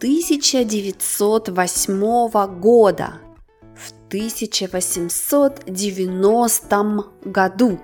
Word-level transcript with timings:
1908 0.00 2.58
года, 2.58 3.20
в 3.76 3.92
1890 4.08 7.04
году, 7.26 7.78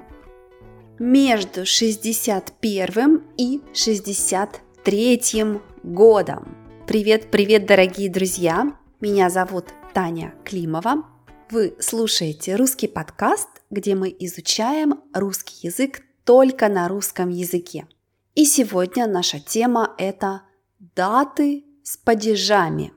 между 0.99 1.67
61 1.67 3.23
и 3.37 3.61
63 3.75 5.61
годом. 5.83 6.57
Привет, 6.87 7.31
привет, 7.31 7.67
дорогие 7.67 8.11
друзья! 8.11 8.75
Меня 9.03 9.29
зовут 9.29 9.67
Таня 9.93 10.35
Климова. 10.43 11.05
Вы 11.51 11.77
слушаете 11.81 12.57
русский 12.57 12.89
подкаст, 12.89 13.51
где 13.69 13.95
мы 13.95 14.09
изучаем 14.21 15.03
русский 15.13 15.67
язык 15.67 16.01
только 16.25 16.71
на 16.71 16.89
русском 16.89 17.29
языке. 17.29 17.87
И 18.35 18.47
сегодня 18.47 19.07
наша 19.07 19.39
тема– 19.39 19.95
это 19.99 20.45
даты 20.79 21.67
с 21.87 21.97
падежами. 21.97 22.93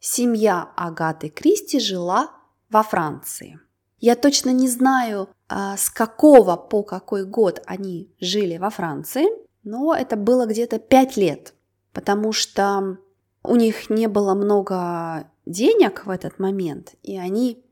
семья 0.00 0.70
Агаты 0.76 1.30
Кристи 1.30 1.80
жила 1.80 2.28
во 2.68 2.82
Франции. 2.82 3.58
Я 4.00 4.16
точно 4.16 4.50
не 4.50 4.68
знаю, 4.68 5.30
а, 5.48 5.78
с 5.78 5.88
какого 5.88 6.56
по 6.56 6.82
какой 6.82 7.24
год 7.24 7.62
они 7.64 8.12
жили 8.20 8.58
во 8.58 8.68
Франции, 8.68 9.28
но 9.62 9.94
это 9.94 10.16
было 10.16 10.44
где-то 10.44 10.78
5 10.78 11.16
лет, 11.16 11.54
потому 11.94 12.32
что 12.32 12.98
у 13.44 13.56
них 13.56 13.88
не 13.88 14.08
было 14.08 14.34
много 14.34 15.30
денег 15.46 16.04
в 16.04 16.10
этот 16.10 16.38
момент, 16.38 16.96
и 17.02 17.18
они 17.18 17.64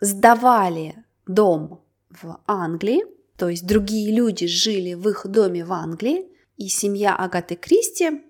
сдавали 0.00 1.04
дом 1.26 1.80
в 2.10 2.38
Англии, 2.46 3.13
то 3.36 3.48
есть 3.48 3.66
другие 3.66 4.14
люди 4.14 4.46
жили 4.46 4.94
в 4.94 5.08
их 5.08 5.26
доме 5.26 5.64
в 5.64 5.72
Англии, 5.72 6.28
и 6.56 6.68
семья 6.68 7.16
Агаты 7.16 7.56
Кристи 7.56 8.22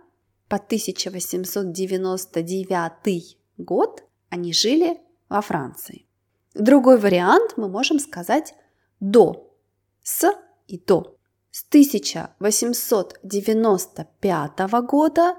по 0.48 0.56
1899 0.58 3.38
год 3.58 4.04
они 4.30 4.52
жили 4.52 5.00
во 5.30 5.42
Франции. 5.42 6.08
Другой 6.56 6.98
вариант 6.98 7.54
мы 7.56 7.70
можем 7.70 8.00
сказать 8.00 8.56
до, 9.00 9.56
с 10.02 10.34
и 10.68 10.80
до. 10.80 11.16
С 11.52 11.64
1895 11.70 14.60
года 14.86 15.36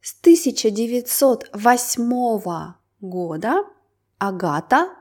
С 0.00 0.18
1908 0.20 2.72
года 3.00 3.64
Агата 4.16 4.94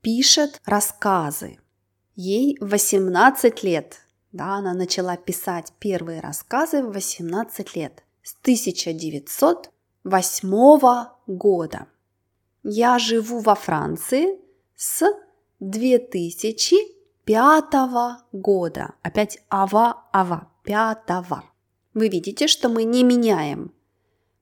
пишет 0.00 0.62
рассказы. 0.64 1.58
Ей 2.14 2.56
18 2.62 3.62
лет. 3.62 3.98
Да, 4.32 4.54
она 4.54 4.72
начала 4.72 5.18
писать 5.18 5.74
первые 5.78 6.20
рассказы 6.20 6.82
в 6.82 6.92
18 6.92 7.76
лет. 7.76 8.02
С 8.22 8.36
1908 8.40 11.08
года. 11.26 11.88
Я 12.68 12.98
живу 12.98 13.38
во 13.38 13.54
Франции 13.54 14.40
с 14.74 15.06
2005 15.60 17.64
года. 18.32 18.94
Опять 19.02 19.38
ава-ава, 19.48 20.50
пятого. 20.64 21.44
Вы 21.94 22.08
видите, 22.08 22.48
что 22.48 22.68
мы 22.68 22.82
не 22.82 23.04
меняем 23.04 23.72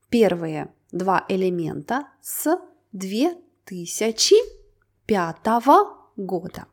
первые 0.08 0.72
два 0.90 1.26
элемента 1.28 2.08
с 2.22 2.58
2005 2.92 5.36
года. 6.16 6.64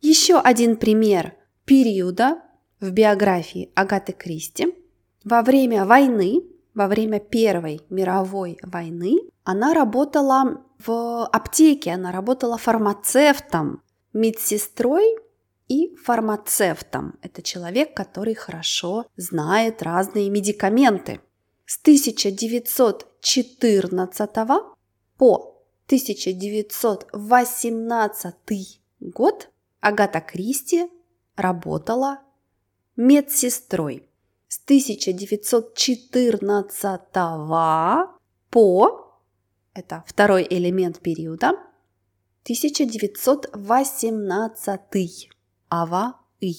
Еще 0.00 0.38
один 0.38 0.76
пример 0.76 1.34
периода 1.64 2.40
в 2.78 2.92
биографии 2.92 3.72
Агаты 3.74 4.12
Кристи. 4.12 4.72
Во 5.24 5.42
время 5.42 5.84
войны 5.84 6.44
во 6.78 6.86
время 6.86 7.18
Первой 7.18 7.80
мировой 7.90 8.56
войны 8.62 9.18
она 9.42 9.74
работала 9.74 10.64
в 10.78 11.26
аптеке, 11.26 11.90
она 11.90 12.12
работала 12.12 12.56
фармацевтом, 12.56 13.82
медсестрой 14.12 15.16
и 15.66 15.96
фармацевтом. 15.96 17.18
Это 17.20 17.42
человек, 17.42 17.96
который 17.96 18.34
хорошо 18.34 19.06
знает 19.16 19.82
разные 19.82 20.30
медикаменты. 20.30 21.20
С 21.66 21.80
1914 21.80 24.30
по 25.16 25.64
1918 25.86 28.80
год 29.00 29.50
Агата 29.80 30.20
Кристи 30.20 30.88
работала 31.34 32.20
медсестрой 32.94 34.07
с 34.48 34.58
1914 34.64 37.00
по, 38.50 39.14
это 39.74 40.02
второй 40.06 40.46
элемент 40.48 41.00
периода, 41.00 41.48
1918. 42.44 45.28
Ава 45.70 46.18
и. 46.40 46.54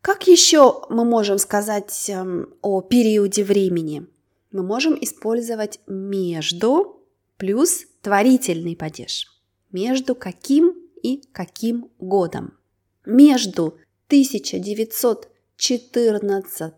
Как 0.00 0.28
еще 0.28 0.84
мы 0.90 1.04
можем 1.04 1.38
сказать 1.38 2.08
эм, 2.08 2.54
о 2.62 2.82
периоде 2.82 3.42
времени? 3.42 4.06
Мы 4.52 4.62
можем 4.62 4.96
использовать 5.00 5.80
между 5.88 7.04
плюс 7.36 7.84
творительный 8.00 8.76
падеж. 8.76 9.26
Между 9.72 10.14
каким 10.14 10.72
и 11.02 11.20
каким 11.32 11.90
годом? 11.98 12.56
Между 13.04 13.76
1900 14.06 15.30
14 15.56 16.74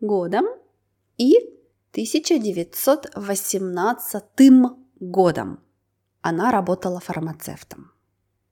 годом 0.00 0.46
и 1.18 1.36
1918 1.92 4.24
годом. 5.00 5.60
Она 6.20 6.50
работала 6.50 6.98
фармацевтом. 7.00 7.92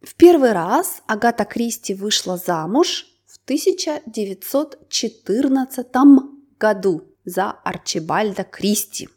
В 0.00 0.14
первый 0.14 0.52
раз 0.52 1.02
Агата 1.06 1.44
Кристи 1.44 1.92
вышла 1.94 2.36
замуж 2.36 3.06
в 3.26 3.38
1914 3.44 5.86
году 6.58 7.02
за 7.24 7.50
Арчибальда 7.50 8.44
Кристи. 8.44 9.08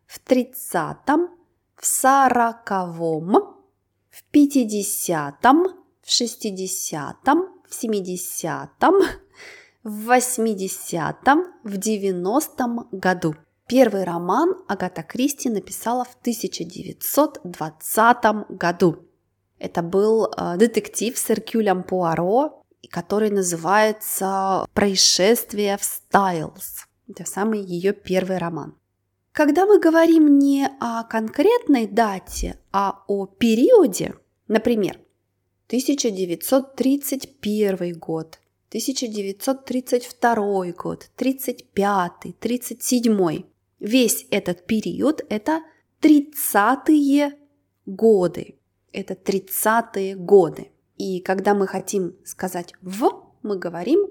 в 0.06 0.18
тридцатом, 0.20 1.39
в 1.80 1.86
сороковом, 1.86 3.56
в 4.10 4.24
пятидесятом, 4.30 5.66
в 6.02 6.10
шестидесятом, 6.10 7.48
в 7.68 7.74
семидесятом, 7.74 8.94
в 9.82 10.04
восьмидесятом, 10.04 11.46
в 11.64 11.78
девяностом 11.78 12.86
году. 12.92 13.34
Первый 13.66 14.04
роман 14.04 14.56
Агата 14.68 15.02
Кристи 15.02 15.48
написала 15.48 16.04
в 16.04 16.14
1920 16.20 18.24
году. 18.50 19.06
Это 19.58 19.80
был 19.82 20.26
э, 20.26 20.56
детектив 20.56 21.16
с 21.16 21.30
Эркюлем 21.30 21.84
Пуаро, 21.84 22.62
который 22.90 23.30
называется 23.30 24.66
«Происшествие 24.74 25.78
в 25.78 25.84
Стайлз». 25.84 26.88
Это 27.08 27.24
самый 27.24 27.60
ее 27.60 27.92
первый 27.92 28.38
роман. 28.38 28.74
Когда 29.40 29.64
мы 29.64 29.80
говорим 29.80 30.38
не 30.38 30.68
о 30.80 31.02
конкретной 31.04 31.86
дате, 31.86 32.58
а 32.72 33.04
о 33.08 33.24
периоде, 33.24 34.12
например, 34.48 35.00
1931 35.68 37.98
год, 37.98 38.38
1932 38.68 40.72
год, 40.72 41.10
35, 41.16 42.12
37. 42.38 43.44
Весь 43.78 44.26
этот 44.30 44.66
период– 44.66 45.24
это 45.30 45.62
30-е 46.02 47.32
годы. 47.86 48.58
Это 48.92 49.14
30-е 49.14 50.16
годы. 50.16 50.70
И 50.98 51.20
когда 51.20 51.54
мы 51.54 51.66
хотим 51.66 52.14
сказать 52.26 52.74
«в», 52.82 53.10
мы 53.42 53.56
говорим 53.56 54.06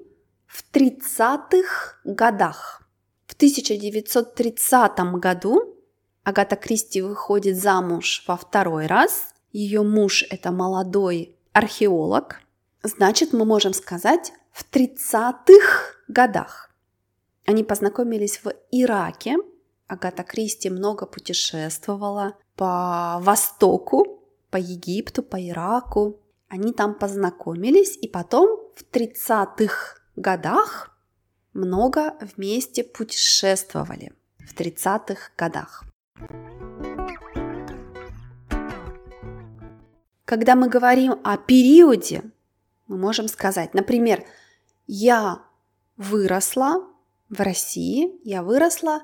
«в 0.47 0.65
30-х 0.73 1.99
годах». 2.03 2.88
В 3.29 3.35
1930 3.35 4.99
году 5.19 5.75
Агата 6.23 6.55
Кристи 6.55 7.03
выходит 7.03 7.57
замуж 7.57 8.23
во 8.27 8.35
второй 8.35 8.87
раз. 8.87 9.27
Ее 9.51 9.83
муж– 9.83 10.25
это 10.31 10.51
молодой 10.51 11.35
археолог. 11.53 12.41
Значит, 12.81 13.31
мы 13.31 13.45
можем 13.45 13.73
сказать 13.73 14.33
в 14.51 14.65
30-х 14.71 15.93
годах. 16.07 16.71
Они 17.45 17.63
познакомились 17.63 18.41
в 18.43 18.51
Ираке. 18.71 19.37
Агата 19.85 20.23
Кристи 20.23 20.71
много 20.71 21.05
путешествовала 21.05 22.35
по 22.55 23.19
Востоку, 23.21 24.23
по 24.49 24.57
Египту, 24.57 25.21
по 25.21 25.37
Ираку. 25.37 26.19
Они 26.47 26.73
там 26.73 26.95
познакомились, 26.95 27.95
и 27.95 28.07
потом 28.07 28.59
в 28.75 28.83
30-х 28.91 29.99
годах 30.15 30.98
много 31.53 32.15
вместе 32.35 32.83
путешествовали. 32.83 34.13
В 34.39 34.59
30-х 34.59 35.31
годах. 35.37 35.83
Когда 40.25 40.55
мы 40.55 40.69
говорим 40.69 41.19
о 41.23 41.37
периоде, 41.37 42.23
мы 42.87 42.97
можем 42.97 43.27
сказать, 43.27 43.73
например, 43.73 44.23
я 44.87 45.43
выросла 45.97 46.87
в 47.29 47.39
России, 47.41 48.19
я 48.23 48.41
выросла 48.41 49.03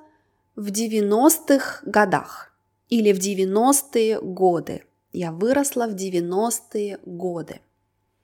в 0.56 0.68
90-х 0.72 1.82
годах 1.86 2.54
или 2.90 3.12
в 3.12 3.18
90-е 3.18 4.20
годы. 4.22 4.84
Я 5.12 5.32
выросла 5.32 5.88
в 5.88 5.96
90-е 5.96 7.00
годы. 7.06 7.62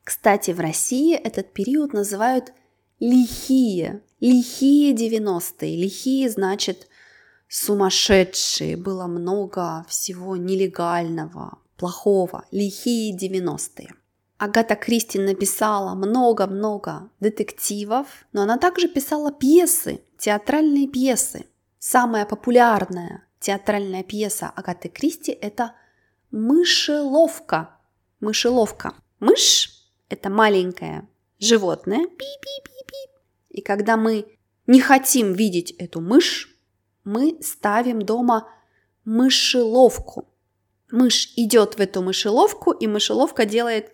Кстати, 0.04 0.52
в 0.52 0.60
России 0.60 1.16
этот 1.16 1.54
период 1.54 1.94
называют 1.94 2.54
лихие, 3.00 4.02
лихие 4.22 4.94
90-е. 4.94 5.76
Лихие 5.76 6.30
значит 6.30 6.88
сумасшедшие, 7.50 8.78
было 8.78 9.08
много 9.08 9.86
всего 9.90 10.38
нелегального, 10.38 11.58
плохого, 11.76 12.46
лихие 12.52 13.14
90-е. 13.18 13.94
Агата 14.38 14.76
Кристи 14.76 15.20
написала 15.20 15.94
много-много 15.94 17.10
детективов, 17.20 18.08
но 18.34 18.44
она 18.44 18.58
также 18.58 18.88
писала 18.88 19.32
пьесы, 19.32 20.02
театральные 20.18 20.88
пьесы. 20.88 21.46
Самая 21.78 22.26
популярная 22.26 23.28
театральная 23.40 24.04
пьеса 24.04 24.52
Агаты 24.56 24.88
Кристи– 24.88 25.32
это 25.42 25.74
«Мышеловка». 26.32 27.78
Мышеловка. 28.20 28.94
Мышь– 29.20 29.70
это 30.10 30.30
маленькое 30.30 31.08
животное. 31.40 32.00
Пи-пи-пи-пи. 32.00 33.11
И 33.52 33.62
когда 33.62 33.98
мы 33.98 34.26
не 34.68 34.80
хотим 34.80 35.34
видеть 35.34 35.72
эту 35.72 36.00
мышь, 36.02 36.56
мы 37.04 37.38
ставим 37.42 38.02
дома 38.02 38.48
мышеловку. 39.06 40.28
Мышь 40.92 41.34
идет 41.36 41.76
в 41.76 41.80
эту 41.80 42.02
мышеловку, 42.02 42.72
и 42.72 42.88
мышеловка 42.88 43.46
делает 43.46 43.94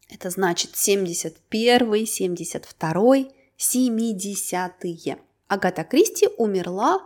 Это 0.09 0.29
значит 0.29 0.75
71 0.75 2.05
72 2.05 3.15
70-е. 3.57 5.17
Агата 5.47 5.83
Кристи 5.85 6.27
умерла 6.38 6.99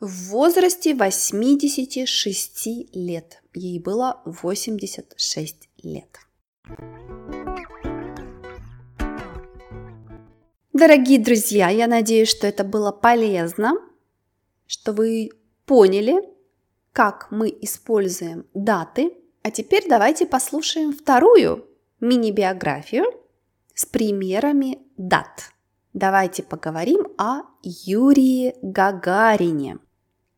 в 0.00 0.30
возрасте 0.30 0.96
86 0.96 2.66
лет. 2.92 3.40
Ей 3.54 3.78
было 3.78 4.20
86 4.24 5.68
лет. 5.84 6.18
Дорогие 10.72 11.18
друзья, 11.18 11.68
я 11.68 11.86
надеюсь, 11.86 12.30
что 12.30 12.46
это 12.46 12.64
было 12.64 12.92
полезно, 12.92 13.74
что 14.66 14.94
вы 14.94 15.28
поняли, 15.66 16.14
как 16.94 17.30
мы 17.30 17.54
используем 17.60 18.46
даты. 18.54 19.12
А 19.42 19.50
теперь 19.50 19.86
давайте 19.86 20.24
послушаем 20.24 20.94
вторую 20.94 21.66
мини-биографию 22.00 23.04
с 23.74 23.84
примерами 23.84 24.78
дат. 24.96 25.52
Давайте 25.92 26.42
поговорим 26.42 27.06
о 27.18 27.42
Юрии 27.62 28.54
Гагарине. 28.62 29.78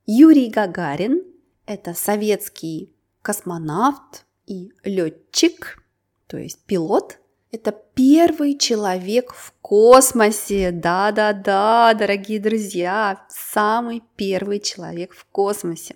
Юрий 0.05 0.51
Гагарин– 0.51 1.23
это 1.67 1.95
советский 1.95 2.93
космонавт 3.23 4.27
и 4.47 4.73
летчик, 4.83 5.81
то 6.27 6.39
есть 6.39 6.65
пилот. 6.65 7.21
Это 7.55 7.73
первый 7.95 8.59
человек 8.59 9.33
в 9.33 9.55
космосе. 9.63 10.73
Да-да-да, 10.73 11.95
дорогие 11.95 12.41
друзья, 12.41 13.25
самый 13.29 14.03
первый 14.17 14.59
человек 14.59 15.15
в 15.15 15.25
космосе. 15.27 15.95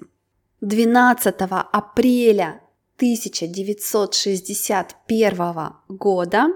12 0.60 1.34
апреля 1.72 2.60
1961 2.98 5.72
года 5.88 6.46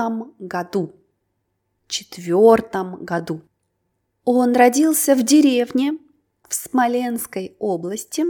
году. 0.40 0.92
1904 1.88 3.04
году. 3.04 3.40
Он 4.24 4.54
родился 4.54 5.14
в 5.14 5.22
деревне 5.22 5.98
в 6.48 6.54
Смоленской 6.54 7.56
области, 7.58 8.24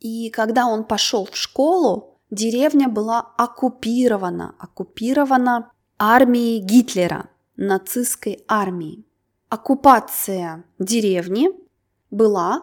и 0.00 0.30
когда 0.30 0.66
он 0.66 0.84
пошел 0.84 1.26
в 1.26 1.36
школу, 1.36 2.18
деревня 2.30 2.88
была 2.88 3.20
оккупирована, 3.36 4.54
оккупирована 4.58 5.70
армией 5.98 6.60
Гитлера, 6.60 7.28
нацистской 7.56 8.42
армией. 8.46 9.04
Оккупация 9.48 10.64
деревни 10.78 11.48
была 12.10 12.62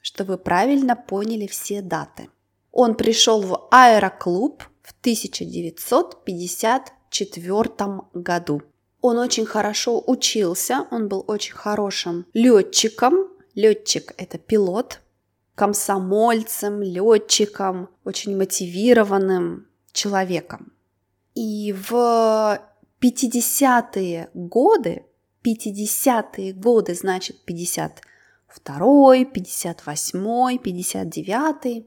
что 0.03 0.25
вы 0.25 0.39
правильно 0.39 0.97
поняли 0.97 1.47
все 1.47 1.83
даты. 1.83 2.31
Он 2.73 2.95
пришел 2.95 3.43
в 3.43 3.69
аэроклуб 3.71 4.63
в 4.83 4.95
1954 5.01 8.01
году. 8.15 8.63
Он 9.01 9.19
очень 9.19 9.47
хорошо 9.47 10.03
учился, 10.07 10.87
он 10.91 11.09
был 11.09 11.25
очень 11.27 11.55
хорошим 11.55 12.27
летчиком. 12.33 13.29
Летчик– 13.55 14.15
это 14.17 14.39
пилот, 14.39 15.01
комсомольцем, 15.61 16.83
летчиком, 16.83 17.91
очень 18.05 18.35
мотивированным 18.35 19.67
человеком. 19.93 20.73
И 21.35 21.75
в 21.75 22.59
50-е 22.99 24.31
годы, 24.33 25.05
50-е 25.45 26.55
годы, 26.55 26.95
значит 26.95 27.45
52 27.45 29.25
58 29.27 30.59
59 30.59 31.87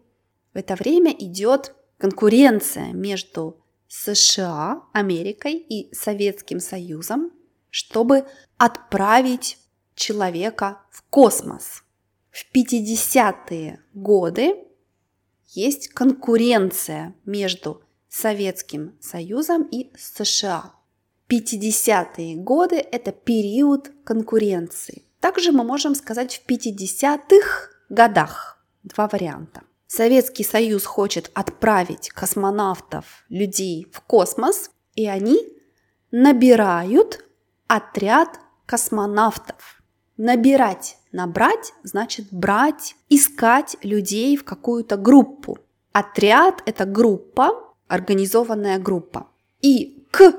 в 0.53 0.57
это 0.57 0.75
время 0.75 1.11
идет 1.11 1.73
конкуренция 1.97 2.93
между 2.93 3.59
США, 3.87 4.83
Америкой 4.93 5.55
и 5.55 5.91
Советским 5.95 6.59
Союзом, 6.59 7.31
чтобы 7.71 8.27
отправить 8.59 9.57
человека 9.95 10.83
в 10.91 11.01
космос. 11.09 11.82
В 12.33 12.47
50-е 12.51 13.79
годы 13.93 14.55
есть 15.49 15.89
конкуренция 15.89 17.13
между 17.25 17.83
Советским 18.09 18.97
Союзом 18.99 19.67
и 19.71 19.91
США. 19.95 20.73
50-е 21.29 22.37
годы– 22.37 22.77
это 22.91 23.11
период 23.11 23.91
конкуренции. 24.03 25.03
Также 25.19 25.51
мы 25.51 25.63
можем 25.63 25.93
сказать 25.93 26.41
в 26.43 26.49
50-х 26.49 27.69
годах. 27.89 28.65
Два 28.81 29.07
варианта. 29.07 29.61
Советский 29.85 30.43
Союз 30.43 30.85
хочет 30.85 31.29
отправить 31.35 32.09
космонавтов, 32.09 33.25
людей 33.29 33.87
в 33.91 34.01
космос, 34.01 34.71
и 34.95 35.07
они 35.07 35.37
набирают 36.09 37.23
отряд 37.67 38.39
космонавтов. 38.65 39.83
Набирать, 40.17 40.97
набрать 41.13 41.73
значит 41.83 42.25
брать, 42.31 42.95
искать 43.07 43.77
людей 43.83 44.35
в 44.35 44.43
какую-то 44.43 44.97
группу. 44.97 45.59
Отряд– 45.93 46.61
это 46.65 46.83
группа, 46.85 47.51
организованная 47.87 48.79
группа. 48.79 49.27
И 49.61 50.05
к 50.11 50.33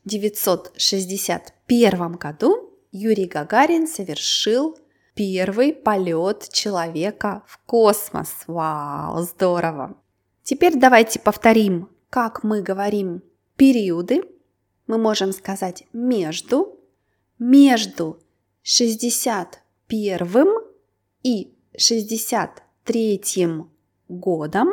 1961 0.06 2.14
году 2.14 2.72
Юрий 2.92 3.26
Гагарин 3.26 3.88
совершил 3.88 4.78
первый 5.16 5.74
полет 5.74 6.48
человека 6.52 7.44
в 7.48 7.58
космос. 7.66 8.44
Вау, 8.48 9.24
здорово! 9.24 9.98
Теперь 10.44 10.78
давайте 10.78 11.20
повторим, 11.20 11.90
как 12.10 12.44
мы 12.44 12.62
говорим 12.62 13.24
периоды. 13.56 14.22
Мы 14.88 14.98
можем 15.00 15.34
сказать 15.34 15.86
между, 15.92 16.80
между 17.40 18.20
61 18.62 20.48
и 21.24 21.52
63 21.78 23.22
годом 24.08 24.70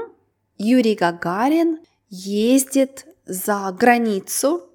Юрий 0.59 0.95
Гагарин 0.95 1.79
ездит 2.11 3.07
за 3.25 3.73
границу 3.73 4.69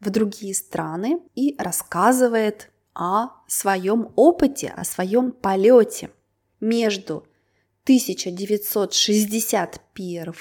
в 0.00 0.10
другие 0.10 0.54
страны 0.54 1.20
и 1.34 1.54
рассказывает 1.58 2.70
о 2.94 3.28
своем 3.46 4.12
опыте, 4.16 4.72
о 4.76 4.84
своем 4.84 5.32
полете 5.32 6.10
между 6.60 7.26
1961 7.84 10.34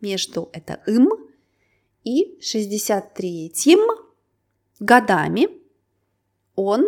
между 0.00 0.48
это 0.52 0.80
им 0.86 1.08
и 2.04 2.38
63 2.40 3.52
годами 4.78 5.48
он 6.54 6.86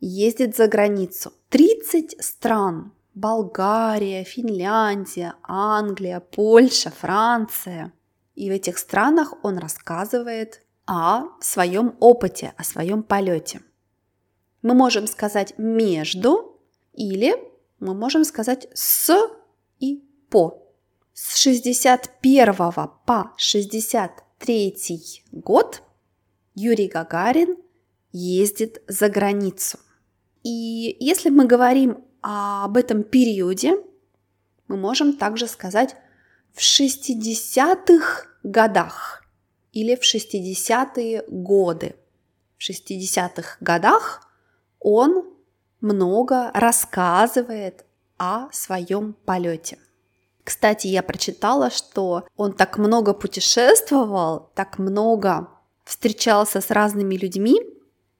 ездит 0.00 0.56
за 0.56 0.68
границу. 0.68 1.32
30 1.48 2.22
стран– 2.22 2.92
Болгария, 3.14 4.22
Финляндия, 4.22 5.34
Англия, 5.42 6.20
Польша, 6.20 6.90
Франция. 6.90 7.92
И 8.36 8.48
в 8.48 8.52
этих 8.52 8.78
странах 8.78 9.34
он 9.42 9.58
рассказывает 9.58 10.62
о 10.88 11.38
своем 11.40 11.96
опыте, 12.00 12.54
о 12.56 12.64
своем 12.64 13.02
полете. 13.02 13.60
Мы 14.62 14.72
можем 14.72 15.06
сказать 15.06 15.52
между 15.58 16.58
или 16.94 17.36
мы 17.78 17.94
можем 17.94 18.24
сказать 18.24 18.68
с 18.72 19.14
и 19.78 20.02
по. 20.30 20.66
С 21.12 21.36
61 21.36 22.54
по 23.04 23.32
63 23.36 25.24
год 25.32 25.82
Юрий 26.54 26.88
Гагарин 26.88 27.58
ездит 28.10 28.82
за 28.88 29.10
границу. 29.10 29.78
И 30.42 30.96
если 31.00 31.28
мы 31.28 31.44
говорим 31.44 32.02
об 32.22 32.78
этом 32.78 33.02
периоде, 33.02 33.76
мы 34.68 34.78
можем 34.78 35.18
также 35.18 35.48
сказать 35.48 35.96
в 36.54 36.60
60-х 36.60 38.26
годах 38.42 39.27
или 39.72 39.94
в 39.94 40.02
60-е 40.02 41.24
годы. 41.28 41.94
В 42.56 42.68
60-х 42.68 43.56
годах 43.60 44.28
он 44.80 45.24
много 45.80 46.50
рассказывает 46.54 47.84
о 48.18 48.50
своем 48.52 49.14
полете. 49.24 49.78
Кстати, 50.44 50.86
я 50.86 51.02
прочитала, 51.02 51.70
что 51.70 52.24
он 52.36 52.52
так 52.52 52.78
много 52.78 53.12
путешествовал, 53.12 54.50
так 54.54 54.78
много 54.78 55.50
встречался 55.84 56.60
с 56.60 56.70
разными 56.70 57.16
людьми, 57.16 57.60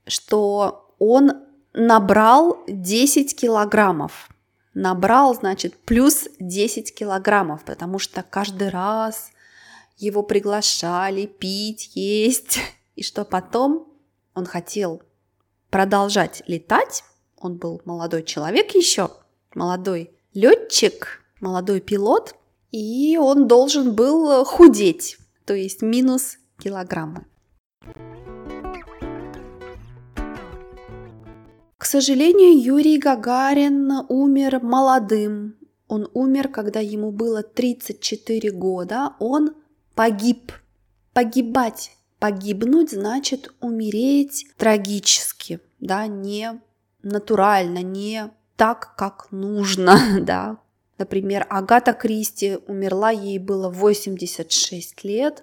что 0.06 0.94
он 0.98 1.32
набрал 1.72 2.62
10 2.68 3.34
килограммов. 3.34 4.28
Набрал, 4.74 5.34
значит, 5.34 5.74
плюс 5.74 6.28
10 6.38 6.94
килограммов, 6.94 7.64
потому 7.64 7.98
что 7.98 8.22
каждый 8.22 8.68
раз 8.68 9.30
его 9.98 10.22
приглашали 10.22 11.26
пить, 11.26 11.90
есть, 11.94 12.58
и 12.96 13.02
что 13.02 13.24
потом 13.24 13.92
он 14.34 14.46
хотел 14.46 15.02
продолжать 15.70 16.42
летать. 16.46 17.04
Он 17.36 17.56
был 17.56 17.82
молодой 17.84 18.22
человек 18.22 18.74
еще, 18.74 19.10
молодой 19.54 20.10
летчик, 20.32 21.22
молодой 21.40 21.80
пилот, 21.80 22.34
и 22.70 23.18
он 23.18 23.46
должен 23.46 23.94
был 23.94 24.44
худеть, 24.44 25.18
то 25.44 25.54
есть 25.54 25.82
минус 25.82 26.38
килограммы. 26.58 27.26
К 31.78 31.84
сожалению, 31.84 32.60
Юрий 32.60 32.98
Гагарин 32.98 33.90
умер 34.08 34.60
молодым. 34.62 35.56
Он 35.86 36.08
умер, 36.12 36.48
когда 36.48 36.80
ему 36.80 37.12
было 37.12 37.42
34 37.42 38.50
года. 38.50 39.14
Он 39.20 39.54
погиб. 39.98 40.52
Погибать. 41.12 41.90
Погибнуть 42.20 42.92
значит 42.92 43.52
умереть 43.60 44.46
трагически, 44.56 45.58
да, 45.80 46.06
не 46.06 46.60
натурально, 47.02 47.82
не 47.82 48.30
так, 48.54 48.94
как 48.96 49.32
нужно, 49.32 50.20
да. 50.20 50.58
Например, 50.98 51.44
Агата 51.50 51.92
Кристи 51.94 52.58
умерла, 52.68 53.10
ей 53.10 53.40
было 53.40 53.70
86 53.70 55.02
лет. 55.02 55.42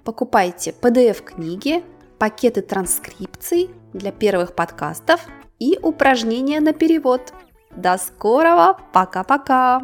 покупайте 0.05 0.75
PDF-книги, 0.81 1.85
пакеты 2.18 2.62
транскрипций 2.62 3.70
для 3.92 4.12
первых 4.12 4.55
подкастов 4.55 5.20
и 5.59 5.79
упражнения 5.83 6.61
на 6.61 6.72
перевод. 6.72 7.33
До 7.75 7.99
скорого, 7.99 8.79
пока-пока! 8.92 9.83